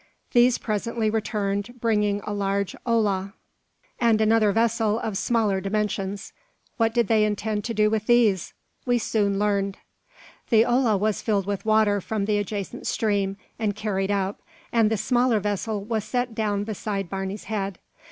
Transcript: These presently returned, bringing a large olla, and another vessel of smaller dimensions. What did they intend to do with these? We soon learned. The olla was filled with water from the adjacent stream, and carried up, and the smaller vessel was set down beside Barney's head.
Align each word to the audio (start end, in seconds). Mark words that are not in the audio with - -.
These 0.31 0.57
presently 0.57 1.11
returned, 1.11 1.79
bringing 1.79 2.21
a 2.23 2.33
large 2.33 2.75
olla, 2.87 3.35
and 3.99 4.19
another 4.19 4.51
vessel 4.51 4.97
of 4.97 5.15
smaller 5.15 5.61
dimensions. 5.61 6.33
What 6.77 6.95
did 6.95 7.07
they 7.07 7.23
intend 7.23 7.65
to 7.65 7.73
do 7.75 7.87
with 7.91 8.07
these? 8.07 8.55
We 8.83 8.97
soon 8.97 9.37
learned. 9.37 9.77
The 10.49 10.65
olla 10.65 10.97
was 10.97 11.21
filled 11.21 11.45
with 11.45 11.65
water 11.67 12.01
from 12.01 12.25
the 12.25 12.39
adjacent 12.39 12.87
stream, 12.87 13.37
and 13.59 13.75
carried 13.75 14.09
up, 14.09 14.41
and 14.71 14.89
the 14.89 14.97
smaller 14.97 15.39
vessel 15.39 15.83
was 15.83 16.03
set 16.03 16.33
down 16.33 16.63
beside 16.63 17.07
Barney's 17.07 17.43
head. 17.43 17.77